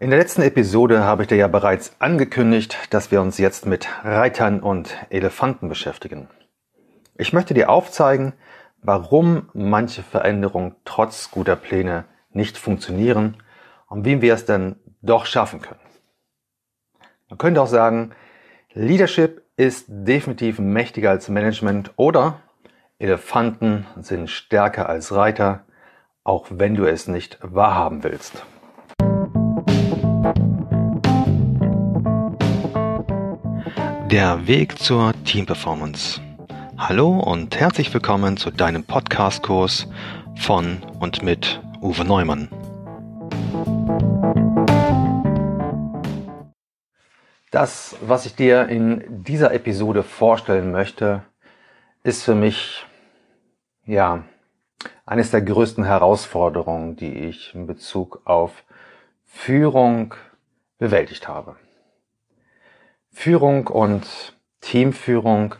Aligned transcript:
In 0.00 0.10
der 0.10 0.20
letzten 0.20 0.42
Episode 0.42 1.02
habe 1.02 1.22
ich 1.22 1.28
dir 1.28 1.34
ja 1.34 1.48
bereits 1.48 1.96
angekündigt, 1.98 2.78
dass 2.90 3.10
wir 3.10 3.20
uns 3.20 3.36
jetzt 3.36 3.66
mit 3.66 3.88
Reitern 4.04 4.60
und 4.60 4.96
Elefanten 5.10 5.68
beschäftigen. 5.68 6.28
Ich 7.16 7.32
möchte 7.32 7.52
dir 7.52 7.68
aufzeigen, 7.68 8.34
warum 8.80 9.48
manche 9.54 10.04
Veränderungen 10.04 10.76
trotz 10.84 11.32
guter 11.32 11.56
Pläne 11.56 12.04
nicht 12.30 12.58
funktionieren 12.58 13.42
und 13.88 14.04
wie 14.04 14.22
wir 14.22 14.34
es 14.34 14.44
denn 14.44 14.76
doch 15.02 15.26
schaffen 15.26 15.62
können. 15.62 15.80
Man 17.28 17.38
könnte 17.38 17.60
auch 17.60 17.66
sagen, 17.66 18.12
Leadership 18.74 19.42
ist 19.56 19.86
definitiv 19.88 20.60
mächtiger 20.60 21.10
als 21.10 21.28
Management 21.28 21.90
oder 21.96 22.40
Elefanten 23.00 23.84
sind 24.00 24.30
stärker 24.30 24.88
als 24.88 25.12
Reiter, 25.12 25.64
auch 26.22 26.46
wenn 26.50 26.76
du 26.76 26.84
es 26.84 27.08
nicht 27.08 27.38
wahrhaben 27.42 28.04
willst. 28.04 28.44
Der 34.10 34.46
Weg 34.46 34.78
zur 34.78 35.12
Teamperformance. 35.24 36.22
Hallo 36.78 37.20
und 37.20 37.60
herzlich 37.60 37.92
willkommen 37.92 38.38
zu 38.38 38.50
deinem 38.50 38.82
Podcast-Kurs 38.82 39.86
von 40.34 40.78
und 40.98 41.22
mit 41.22 41.60
Uwe 41.82 42.06
Neumann. 42.06 42.48
Das, 47.50 47.96
was 48.00 48.24
ich 48.24 48.34
dir 48.34 48.66
in 48.70 49.04
dieser 49.24 49.52
Episode 49.52 50.02
vorstellen 50.02 50.72
möchte, 50.72 51.22
ist 52.02 52.22
für 52.22 52.34
mich, 52.34 52.86
ja, 53.84 54.24
eines 55.04 55.30
der 55.32 55.42
größten 55.42 55.84
Herausforderungen, 55.84 56.96
die 56.96 57.12
ich 57.12 57.54
in 57.54 57.66
Bezug 57.66 58.22
auf 58.24 58.64
Führung 59.26 60.14
bewältigt 60.78 61.28
habe. 61.28 61.56
Führung 63.18 63.66
und 63.66 64.06
Teamführung 64.60 65.56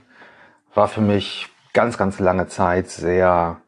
war 0.75 0.87
für 0.87 1.01
mich 1.01 1.49
ganz, 1.73 1.99
ganz 1.99 2.21
lange 2.21 2.47
Zeit 2.47 2.89
sehr 2.89 3.63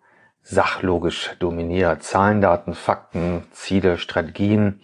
sachlogisch 0.45 1.35
dominiert. 1.41 2.05
Zahlen, 2.05 2.41
Daten, 2.41 2.75
Fakten, 2.75 3.49
Ziele, 3.51 3.99
Strategien, 3.99 4.81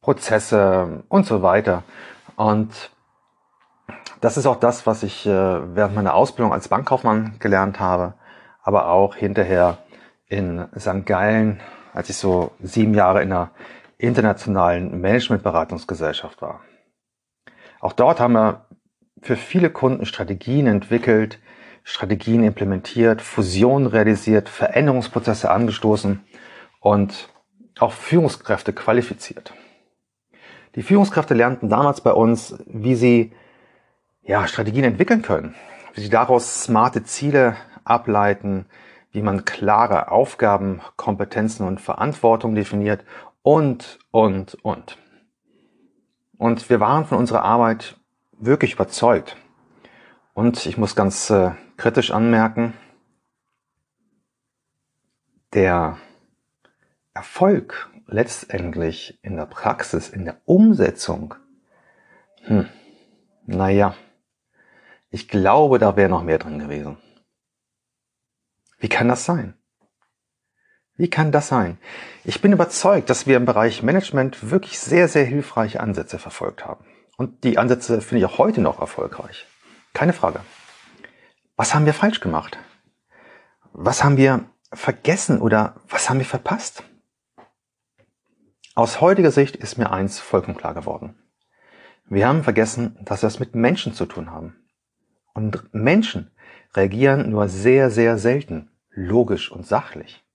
Prozesse 0.00 1.04
und 1.08 1.24
so 1.24 1.42
weiter. 1.42 1.84
Und 2.34 2.90
das 4.20 4.36
ist 4.36 4.46
auch 4.46 4.58
das, 4.58 4.88
was 4.88 5.04
ich 5.04 5.24
äh, 5.24 5.30
während 5.76 5.94
meiner 5.94 6.14
Ausbildung 6.14 6.52
als 6.52 6.66
Bankkaufmann 6.66 7.36
gelernt 7.38 7.78
habe, 7.78 8.14
aber 8.60 8.88
auch 8.88 9.14
hinterher 9.14 9.78
in 10.26 10.66
St. 10.76 11.06
Gallen, 11.06 11.60
als 11.94 12.10
ich 12.10 12.16
so 12.16 12.50
sieben 12.60 12.92
Jahre 12.92 13.22
in 13.22 13.30
einer 13.30 13.52
internationalen 13.98 15.00
Managementberatungsgesellschaft 15.00 16.42
war. 16.42 16.62
Auch 17.86 17.92
dort 17.92 18.18
haben 18.18 18.32
wir 18.32 18.66
für 19.22 19.36
viele 19.36 19.70
Kunden 19.70 20.06
Strategien 20.06 20.66
entwickelt, 20.66 21.38
Strategien 21.84 22.42
implementiert, 22.42 23.22
Fusionen 23.22 23.86
realisiert, 23.86 24.48
Veränderungsprozesse 24.48 25.52
angestoßen 25.52 26.20
und 26.80 27.28
auch 27.78 27.92
Führungskräfte 27.92 28.72
qualifiziert. 28.72 29.54
Die 30.74 30.82
Führungskräfte 30.82 31.34
lernten 31.34 31.68
damals 31.68 32.00
bei 32.00 32.10
uns, 32.10 32.58
wie 32.66 32.96
sie 32.96 33.32
ja, 34.24 34.48
Strategien 34.48 34.82
entwickeln 34.82 35.22
können, 35.22 35.54
wie 35.94 36.00
sie 36.00 36.10
daraus 36.10 36.64
smarte 36.64 37.04
Ziele 37.04 37.54
ableiten, 37.84 38.66
wie 39.12 39.22
man 39.22 39.44
klare 39.44 40.10
Aufgaben, 40.10 40.80
Kompetenzen 40.96 41.64
und 41.64 41.80
Verantwortung 41.80 42.56
definiert 42.56 43.04
und, 43.42 44.00
und, 44.10 44.56
und. 44.64 44.98
Und 46.38 46.68
wir 46.68 46.80
waren 46.80 47.06
von 47.06 47.18
unserer 47.18 47.42
Arbeit 47.42 47.98
wirklich 48.32 48.74
überzeugt. 48.74 49.36
Und 50.34 50.66
ich 50.66 50.76
muss 50.76 50.94
ganz 50.94 51.30
äh, 51.30 51.52
kritisch 51.76 52.10
anmerken, 52.10 52.74
der 55.54 55.96
Erfolg 57.14 57.90
letztendlich 58.06 59.18
in 59.22 59.36
der 59.36 59.46
Praxis, 59.46 60.10
in 60.10 60.24
der 60.24 60.40
Umsetzung, 60.44 61.34
hm, 62.42 62.68
naja, 63.46 63.94
ich 65.10 65.28
glaube, 65.28 65.78
da 65.78 65.96
wäre 65.96 66.10
noch 66.10 66.22
mehr 66.22 66.38
drin 66.38 66.58
gewesen. 66.58 66.98
Wie 68.78 68.88
kann 68.88 69.08
das 69.08 69.24
sein? 69.24 69.54
Wie 70.96 71.10
kann 71.10 71.30
das 71.30 71.48
sein? 71.48 71.78
Ich 72.24 72.40
bin 72.40 72.52
überzeugt, 72.52 73.10
dass 73.10 73.26
wir 73.26 73.36
im 73.36 73.44
Bereich 73.44 73.82
Management 73.82 74.50
wirklich 74.50 74.78
sehr, 74.78 75.08
sehr 75.08 75.24
hilfreiche 75.24 75.80
Ansätze 75.80 76.18
verfolgt 76.18 76.64
haben. 76.64 76.84
Und 77.16 77.44
die 77.44 77.58
Ansätze 77.58 78.00
finde 78.00 78.24
ich 78.24 78.30
auch 78.30 78.38
heute 78.38 78.60
noch 78.60 78.80
erfolgreich. 78.80 79.46
Keine 79.92 80.12
Frage. 80.12 80.40
Was 81.56 81.74
haben 81.74 81.86
wir 81.86 81.94
falsch 81.94 82.20
gemacht? 82.20 82.58
Was 83.72 84.04
haben 84.04 84.16
wir 84.16 84.44
vergessen 84.72 85.40
oder 85.40 85.76
was 85.88 86.08
haben 86.08 86.18
wir 86.18 86.26
verpasst? 86.26 86.82
Aus 88.74 89.00
heutiger 89.00 89.30
Sicht 89.30 89.56
ist 89.56 89.78
mir 89.78 89.90
eins 89.90 90.18
vollkommen 90.18 90.56
klar 90.56 90.74
geworden. 90.74 91.16
Wir 92.08 92.28
haben 92.28 92.44
vergessen, 92.44 92.98
dass 93.02 93.22
wir 93.22 93.28
es 93.28 93.40
mit 93.40 93.54
Menschen 93.54 93.94
zu 93.94 94.06
tun 94.06 94.30
haben. 94.30 94.56
Und 95.34 95.72
Menschen 95.72 96.30
reagieren 96.74 97.30
nur 97.30 97.48
sehr, 97.48 97.90
sehr 97.90 98.18
selten 98.18 98.70
logisch 98.90 99.50
und 99.50 99.66
sachlich. 99.66 100.25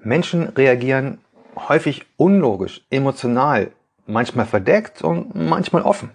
Menschen 0.00 0.48
reagieren 0.48 1.18
häufig 1.56 2.06
unlogisch, 2.16 2.84
emotional, 2.90 3.72
manchmal 4.06 4.46
verdeckt 4.46 5.02
und 5.02 5.34
manchmal 5.34 5.82
offen. 5.82 6.10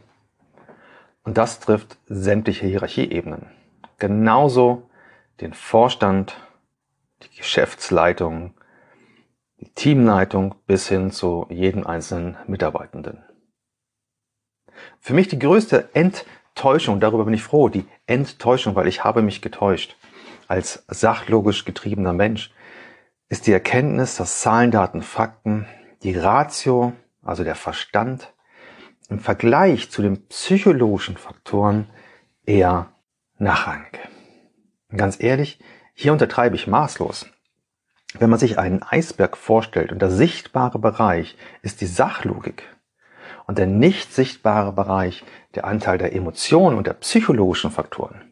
Und 1.23 1.37
das 1.37 1.59
trifft 1.59 1.97
sämtliche 2.07 2.65
Hierarchieebenen. 2.65 3.47
Genauso 3.97 4.89
den 5.41 5.53
Vorstand, 5.53 6.35
die 7.23 7.37
Geschäftsleitung, 7.37 8.53
die 9.59 9.69
Teamleitung 9.69 10.55
bis 10.67 10.87
hin 10.89 11.11
zu 11.11 11.45
jedem 11.49 11.87
einzelnen 11.87 12.37
Mitarbeitenden. 12.47 13.23
Für 14.99 15.13
mich 15.13 15.27
die 15.27 15.39
größte 15.39 15.89
Enttäuschung, 15.93 16.99
darüber 16.99 17.25
bin 17.25 17.33
ich 17.33 17.43
froh, 17.43 17.69
die 17.69 17.85
Enttäuschung, 18.05 18.75
weil 18.75 18.87
ich 18.87 19.03
habe 19.03 19.21
mich 19.21 19.41
getäuscht 19.41 19.95
als 20.47 20.83
sachlogisch 20.87 21.63
getriebener 21.63 22.13
Mensch, 22.13 22.51
ist 23.33 23.47
die 23.47 23.51
Erkenntnis, 23.51 24.15
dass 24.17 24.41
Zahlen, 24.41 24.69
Daten, 24.69 25.01
Fakten, 25.01 25.65
die 26.03 26.15
Ratio, 26.15 26.93
also 27.23 27.43
der 27.43 27.55
Verstand, 27.55 28.31
im 29.09 29.17
Vergleich 29.17 29.89
zu 29.89 30.03
den 30.03 30.27
psychologischen 30.27 31.17
Faktoren 31.17 31.89
eher 32.45 32.93
nachrangig. 33.39 33.99
Ganz 34.95 35.19
ehrlich, 35.19 35.57
hier 35.95 36.11
untertreibe 36.11 36.55
ich 36.55 36.67
maßlos. 36.67 37.25
Wenn 38.19 38.29
man 38.29 38.37
sich 38.37 38.59
einen 38.59 38.83
Eisberg 38.83 39.35
vorstellt 39.35 39.91
und 39.91 39.99
der 40.03 40.11
sichtbare 40.11 40.77
Bereich 40.77 41.35
ist 41.63 41.81
die 41.81 41.87
Sachlogik 41.87 42.61
und 43.47 43.57
der 43.57 43.65
nicht 43.65 44.13
sichtbare 44.13 44.73
Bereich 44.73 45.23
der 45.55 45.65
Anteil 45.65 45.97
der 45.97 46.13
Emotionen 46.13 46.77
und 46.77 46.85
der 46.85 46.93
psychologischen 46.93 47.71
Faktoren, 47.71 48.31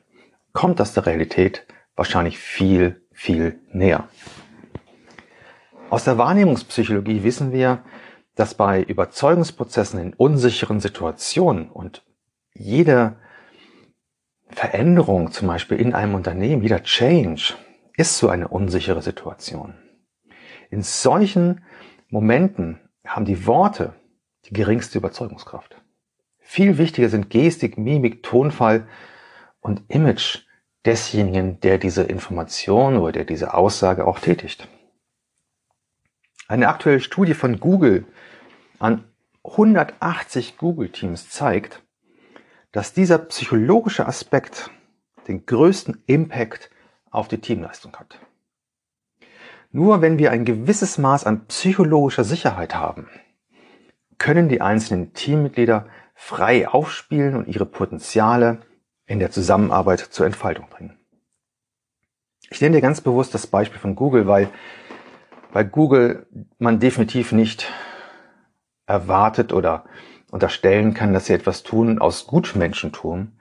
kommt 0.53 0.79
das 0.79 0.93
der 0.93 1.07
Realität 1.07 1.65
wahrscheinlich 1.95 2.37
viel, 2.37 3.01
viel 3.11 3.59
näher. 3.71 4.07
Aus 5.91 6.05
der 6.05 6.17
Wahrnehmungspsychologie 6.17 7.23
wissen 7.23 7.51
wir, 7.51 7.83
dass 8.35 8.53
bei 8.53 8.81
Überzeugungsprozessen 8.81 9.99
in 9.99 10.13
unsicheren 10.13 10.79
Situationen 10.79 11.69
und 11.69 12.05
jede 12.53 13.17
Veränderung, 14.47 15.33
zum 15.33 15.49
Beispiel 15.49 15.81
in 15.81 15.93
einem 15.93 16.15
Unternehmen, 16.15 16.61
jeder 16.61 16.81
Change, 16.83 17.55
ist 17.97 18.17
so 18.17 18.29
eine 18.29 18.47
unsichere 18.47 19.01
Situation. 19.01 19.73
In 20.69 20.81
solchen 20.81 21.65
Momenten 22.07 22.79
haben 23.05 23.25
die 23.25 23.45
Worte 23.45 23.93
die 24.45 24.53
geringste 24.53 24.97
Überzeugungskraft. 24.97 25.75
Viel 26.39 26.77
wichtiger 26.77 27.09
sind 27.09 27.29
Gestik, 27.29 27.77
Mimik, 27.77 28.23
Tonfall 28.23 28.87
und 29.59 29.83
Image 29.89 30.45
desjenigen, 30.85 31.59
der 31.59 31.79
diese 31.79 32.03
Information 32.03 32.95
oder 32.95 33.11
der 33.11 33.25
diese 33.25 33.53
Aussage 33.53 34.07
auch 34.07 34.19
tätigt. 34.19 34.69
Eine 36.51 36.67
aktuelle 36.67 36.99
Studie 36.99 37.33
von 37.33 37.61
Google 37.61 38.03
an 38.77 39.05
180 39.45 40.57
Google-Teams 40.57 41.29
zeigt, 41.29 41.81
dass 42.73 42.91
dieser 42.91 43.19
psychologische 43.19 44.05
Aspekt 44.05 44.69
den 45.29 45.45
größten 45.45 46.03
Impact 46.07 46.69
auf 47.09 47.29
die 47.29 47.37
Teamleistung 47.37 47.95
hat. 47.95 48.19
Nur 49.71 50.01
wenn 50.01 50.19
wir 50.19 50.31
ein 50.31 50.43
gewisses 50.43 50.97
Maß 50.97 51.25
an 51.25 51.45
psychologischer 51.45 52.25
Sicherheit 52.25 52.75
haben, 52.75 53.07
können 54.17 54.49
die 54.49 54.59
einzelnen 54.59 55.13
Teammitglieder 55.13 55.85
frei 56.15 56.67
aufspielen 56.67 57.37
und 57.37 57.47
ihre 57.47 57.65
Potenziale 57.65 58.59
in 59.05 59.19
der 59.19 59.31
Zusammenarbeit 59.31 60.01
zur 60.01 60.25
Entfaltung 60.25 60.67
bringen. 60.69 60.97
Ich 62.49 62.59
nenne 62.59 62.75
dir 62.75 62.81
ganz 62.81 62.99
bewusst 62.99 63.33
das 63.33 63.47
Beispiel 63.47 63.79
von 63.79 63.95
Google, 63.95 64.27
weil 64.27 64.49
bei 65.51 65.63
Google 65.63 66.27
man 66.57 66.79
definitiv 66.79 67.31
nicht 67.31 67.71
erwartet 68.85 69.53
oder 69.53 69.85
unterstellen 70.31 70.93
kann, 70.93 71.13
dass 71.13 71.25
sie 71.25 71.33
etwas 71.33 71.63
tun 71.63 71.99
aus 71.99 72.27
Gutmenschentum, 72.27 73.33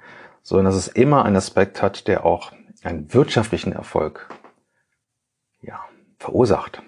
sondern 0.43 0.67
dass 0.67 0.77
es 0.77 0.89
immer 0.89 1.25
einen 1.25 1.37
Aspekt 1.37 1.83
hat, 1.83 2.09
der 2.09 2.25
auch 2.25 2.53
einen 2.83 3.13
wirtschaftlichen 3.15 3.73
Erfolg 3.73 4.29
ja, 5.63 5.81
verursacht. 6.19 6.83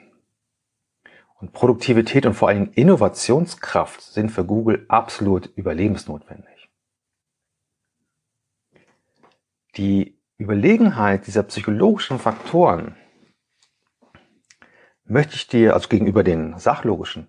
Und 1.34 1.52
Produktivität 1.52 2.24
und 2.26 2.34
vor 2.34 2.48
allem 2.48 2.70
Innovationskraft 2.74 4.00
sind 4.00 4.30
für 4.30 4.44
Google 4.44 4.86
absolut 4.88 5.46
überlebensnotwendig. 5.56 6.70
Die 9.76 10.18
Überlegenheit 10.38 11.26
dieser 11.26 11.42
psychologischen 11.44 12.18
Faktoren 12.18 12.96
möchte 15.04 15.34
ich 15.34 15.46
dir, 15.46 15.74
also 15.74 15.88
gegenüber 15.88 16.22
den 16.22 16.58
sachlogischen, 16.58 17.28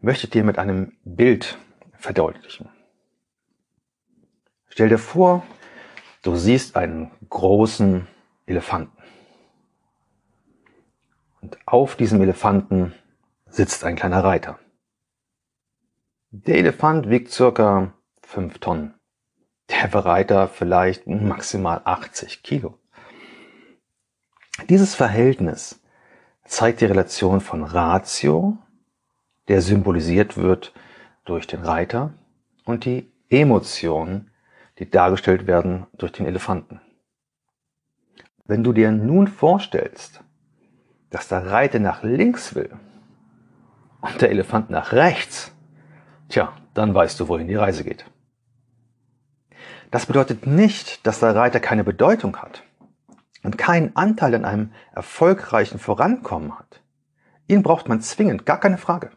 möchte 0.00 0.26
ich 0.26 0.30
dir 0.30 0.44
mit 0.44 0.58
einem 0.58 0.96
Bild 1.04 1.58
verdeutlichen. 1.98 2.68
Stell 4.68 4.88
dir 4.88 4.98
vor, 4.98 5.44
du 6.22 6.36
siehst 6.36 6.76
einen 6.76 7.10
großen 7.28 8.06
Elefanten. 8.46 8.96
Und 11.40 11.58
auf 11.66 11.96
diesem 11.96 12.20
Elefanten 12.20 12.94
sitzt 13.46 13.84
ein 13.84 13.96
kleiner 13.96 14.22
Reiter. 14.22 14.58
Der 16.30 16.58
Elefant 16.58 17.10
wiegt 17.10 17.30
circa 17.30 17.92
5 18.22 18.58
Tonnen. 18.58 18.94
Der 19.68 19.92
Reiter 19.92 20.48
vielleicht 20.48 21.06
maximal 21.06 21.80
80 21.84 22.42
Kilo. 22.42 22.78
Dieses 24.68 24.94
Verhältnis 24.94 25.79
zeigt 26.50 26.80
die 26.80 26.86
Relation 26.86 27.40
von 27.40 27.62
Ratio, 27.62 28.58
der 29.46 29.62
symbolisiert 29.62 30.36
wird 30.36 30.72
durch 31.24 31.46
den 31.46 31.62
Reiter, 31.62 32.12
und 32.64 32.84
die 32.84 33.10
Emotionen, 33.28 34.32
die 34.78 34.90
dargestellt 34.90 35.46
werden 35.46 35.86
durch 35.96 36.10
den 36.10 36.26
Elefanten. 36.26 36.80
Wenn 38.46 38.64
du 38.64 38.72
dir 38.72 38.90
nun 38.90 39.28
vorstellst, 39.28 40.22
dass 41.10 41.28
der 41.28 41.46
Reiter 41.46 41.78
nach 41.78 42.02
links 42.02 42.56
will 42.56 42.70
und 44.00 44.20
der 44.20 44.30
Elefant 44.30 44.70
nach 44.70 44.92
rechts, 44.92 45.52
tja, 46.28 46.52
dann 46.74 46.92
weißt 46.92 47.18
du, 47.20 47.28
wohin 47.28 47.46
die 47.46 47.54
Reise 47.54 47.84
geht. 47.84 48.04
Das 49.92 50.06
bedeutet 50.06 50.46
nicht, 50.46 51.06
dass 51.06 51.20
der 51.20 51.34
Reiter 51.36 51.60
keine 51.60 51.84
Bedeutung 51.84 52.36
hat 52.36 52.64
und 53.42 53.58
keinen 53.58 53.96
Anteil 53.96 54.34
an 54.34 54.44
einem 54.44 54.72
erfolgreichen 54.92 55.78
Vorankommen 55.78 56.58
hat. 56.58 56.82
Ihn 57.46 57.62
braucht 57.62 57.88
man 57.88 58.00
zwingend, 58.00 58.46
gar 58.46 58.60
keine 58.60 58.78
Frage. 58.78 59.10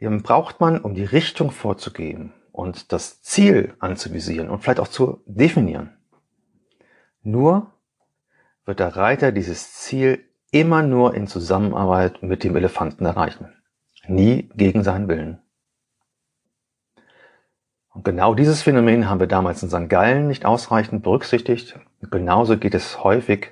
Den 0.00 0.22
braucht 0.22 0.60
man, 0.60 0.80
um 0.80 0.94
die 0.94 1.04
Richtung 1.04 1.50
vorzugeben 1.50 2.32
und 2.52 2.92
das 2.92 3.22
Ziel 3.22 3.74
anzuvisieren 3.80 4.48
und 4.48 4.62
vielleicht 4.62 4.80
auch 4.80 4.88
zu 4.88 5.22
definieren. 5.26 5.96
Nur 7.22 7.72
wird 8.64 8.80
der 8.80 8.96
Reiter 8.96 9.32
dieses 9.32 9.72
Ziel 9.72 10.24
immer 10.50 10.82
nur 10.82 11.14
in 11.14 11.26
Zusammenarbeit 11.26 12.22
mit 12.22 12.44
dem 12.44 12.56
Elefanten 12.56 13.04
erreichen. 13.04 13.52
Nie 14.06 14.50
gegen 14.54 14.84
seinen 14.84 15.08
Willen. 15.08 15.42
Und 17.92 18.04
genau 18.04 18.34
dieses 18.34 18.62
Phänomen 18.62 19.08
haben 19.08 19.20
wir 19.20 19.26
damals 19.26 19.62
in 19.62 19.70
St. 19.70 19.88
Gallen 19.88 20.28
nicht 20.28 20.44
ausreichend 20.44 21.02
berücksichtigt. 21.02 21.78
Genauso 22.00 22.56
geht 22.56 22.74
es 22.74 23.02
häufig 23.02 23.50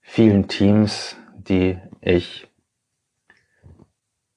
vielen 0.00 0.46
Teams, 0.46 1.16
die 1.34 1.78
ich 2.00 2.48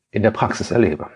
in 0.10 0.24
der 0.24 0.31
Praxis 0.31 0.72
erlebe. 0.72 1.12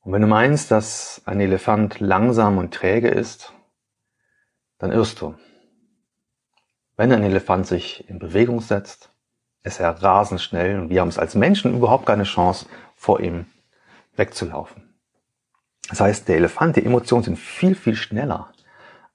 Und 0.00 0.12
wenn 0.12 0.22
du 0.22 0.28
meinst, 0.28 0.70
dass 0.70 1.20
ein 1.26 1.40
Elefant 1.40 2.00
langsam 2.00 2.56
und 2.56 2.72
träge 2.72 3.08
ist, 3.08 3.52
dann 4.78 4.90
irrst 4.90 5.20
du. 5.20 5.34
Wenn 6.96 7.12
ein 7.12 7.22
Elefant 7.22 7.66
sich 7.66 8.08
in 8.08 8.18
Bewegung 8.18 8.62
setzt, 8.62 9.10
ist 9.62 9.80
er 9.80 10.02
rasend 10.02 10.40
schnell 10.40 10.80
und 10.80 10.88
wir 10.88 11.02
haben 11.02 11.08
es 11.08 11.18
als 11.18 11.34
Menschen 11.34 11.76
überhaupt 11.76 12.06
keine 12.06 12.24
Chance, 12.24 12.66
vor 12.96 13.20
ihm 13.20 13.46
wegzulaufen. 14.16 14.94
Das 15.90 16.00
heißt, 16.00 16.26
der 16.28 16.36
Elefant, 16.36 16.76
die 16.76 16.84
Emotionen 16.84 17.24
sind 17.24 17.38
viel, 17.38 17.74
viel 17.74 17.94
schneller 17.94 18.52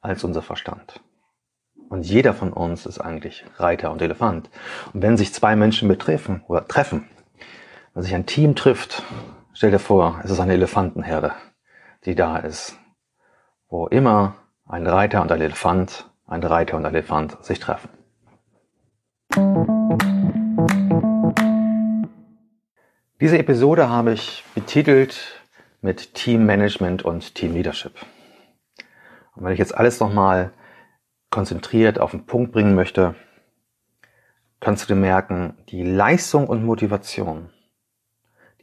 als 0.03 0.23
unser 0.23 0.41
Verstand. 0.41 1.01
Und 1.89 2.05
jeder 2.05 2.33
von 2.33 2.53
uns 2.53 2.85
ist 2.85 2.99
eigentlich 2.99 3.45
Reiter 3.57 3.91
und 3.91 4.01
Elefant. 4.01 4.49
Und 4.93 5.01
wenn 5.01 5.17
sich 5.17 5.33
zwei 5.33 5.55
Menschen 5.55 5.87
betreffen 5.87 6.43
oder 6.47 6.67
treffen, 6.67 7.09
wenn 7.93 8.03
sich 8.03 8.13
ein 8.13 8.25
Team 8.25 8.55
trifft, 8.55 9.03
stell 9.53 9.71
dir 9.71 9.79
vor, 9.79 10.19
es 10.23 10.31
ist 10.31 10.39
eine 10.39 10.53
Elefantenherde, 10.53 11.33
die 12.05 12.15
da 12.15 12.37
ist, 12.37 12.77
wo 13.69 13.87
immer 13.87 14.35
ein 14.67 14.85
Reiter 14.85 15.21
und 15.21 15.31
ein 15.31 15.41
Elefant, 15.41 16.09
ein 16.27 16.43
Reiter 16.43 16.77
und 16.77 16.85
ein 16.85 16.93
Elefant 16.93 17.43
sich 17.43 17.59
treffen. 17.59 17.89
Diese 23.21 23.37
Episode 23.37 23.89
habe 23.89 24.11
ich 24.11 24.43
betitelt 24.53 25.43
mit 25.81 26.13
Teammanagement 26.13 27.03
und 27.03 27.35
Teamleadership. 27.35 27.93
Und 29.35 29.45
wenn 29.45 29.53
ich 29.53 29.59
jetzt 29.59 29.75
alles 29.75 29.99
nochmal 29.99 30.53
konzentriert 31.29 31.99
auf 31.99 32.11
den 32.11 32.25
Punkt 32.25 32.51
bringen 32.51 32.75
möchte, 32.75 33.15
kannst 34.59 34.83
du 34.83 34.93
dir 34.93 34.99
merken, 34.99 35.57
die 35.69 35.83
Leistung 35.83 36.47
und 36.47 36.63
Motivation, 36.63 37.49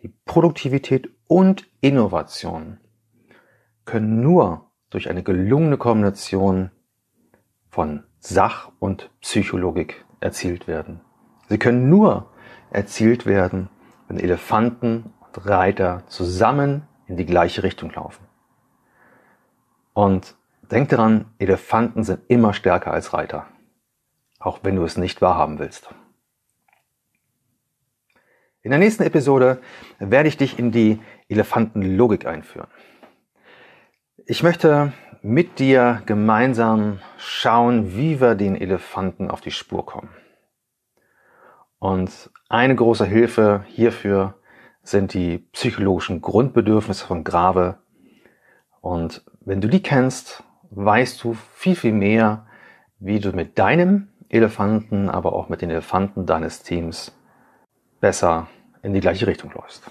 die 0.03 0.09
Produktivität 0.09 1.11
und 1.27 1.67
Innovation 1.81 2.79
können 3.85 4.23
nur 4.23 4.71
durch 4.91 5.11
eine 5.11 5.23
gelungene 5.23 5.77
Kombination 5.77 6.71
von 7.69 8.05
Sach- 8.19 8.71
und 8.79 9.11
Psychologik 9.21 10.05
erzielt 10.21 10.67
werden. 10.67 11.01
Sie 11.49 11.59
können 11.59 11.89
nur 11.89 12.31
erzielt 12.71 13.27
werden, 13.27 13.69
wenn 14.09 14.19
Elefanten 14.19 15.13
und 15.21 15.47
Reiter 15.47 16.05
zusammen 16.07 16.87
in 17.07 17.17
die 17.17 17.27
gleiche 17.27 17.63
Richtung 17.63 17.91
laufen. 17.93 18.25
Und 19.93 20.37
denk 20.71 20.89
daran, 20.89 21.27
Elefanten 21.39 22.05
sind 22.05 22.21
immer 22.29 22.53
stärker 22.53 22.93
als 22.93 23.13
Reiter, 23.13 23.47
auch 24.39 24.61
wenn 24.63 24.77
du 24.77 24.85
es 24.85 24.97
nicht 24.97 25.21
wahrhaben 25.23 25.59
willst. 25.59 25.95
In 28.63 28.71
der 28.71 28.79
nächsten 28.79 29.05
Episode 29.05 29.61
werde 29.99 30.29
ich 30.29 30.37
dich 30.37 30.59
in 30.59 30.71
die 30.71 31.01
Elefantenlogik 31.29 32.27
einführen. 32.27 32.69
Ich 34.27 34.43
möchte 34.43 34.93
mit 35.23 35.59
dir 35.59 36.03
gemeinsam 36.07 37.01
schauen, 37.17 37.97
wie 37.97 38.21
wir 38.21 38.35
den 38.35 38.55
Elefanten 38.55 39.31
auf 39.31 39.41
die 39.41 39.51
Spur 39.51 39.85
kommen. 39.87 40.11
Und 41.79 42.31
eine 42.49 42.75
große 42.75 43.07
Hilfe 43.07 43.65
hierfür 43.69 44.35
sind 44.83 45.15
die 45.15 45.39
psychologischen 45.39 46.21
Grundbedürfnisse 46.21 47.07
von 47.07 47.25
Grave. 47.25 47.79
Und 48.83 49.25
wenn 49.41 49.61
du 49.61 49.69
die 49.69 49.83
kennst, 49.83 50.45
weißt 50.71 51.23
du 51.25 51.37
viel, 51.55 51.77
viel 51.77 51.93
mehr, 51.93 52.47
wie 52.99 53.21
du 53.21 53.33
mit 53.33 53.59
deinem 53.59 54.09
Elefanten, 54.29 55.09
aber 55.09 55.33
auch 55.33 55.49
mit 55.49 55.63
den 55.63 55.71
Elefanten 55.71 56.27
deines 56.27 56.63
Teams 56.63 57.13
besser 58.01 58.47
in 58.83 58.95
die 58.95 59.01
gleiche 59.01 59.27
Richtung 59.27 59.53
läufst. 59.53 59.83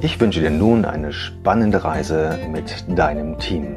Ich 0.00 0.20
wünsche 0.20 0.40
dir 0.40 0.50
nun 0.50 0.84
eine 0.84 1.12
spannende 1.12 1.82
Reise 1.82 2.38
mit 2.50 2.84
deinem 2.88 3.38
Team. 3.38 3.76